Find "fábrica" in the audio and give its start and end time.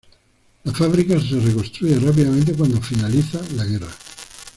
0.73-1.13